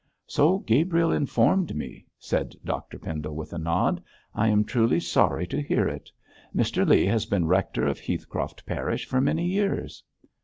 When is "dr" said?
2.65-2.97